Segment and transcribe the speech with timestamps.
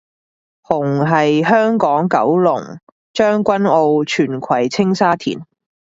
[0.63, 2.79] 紅係香港九龍
[3.13, 5.45] 將軍澳荃葵青沙田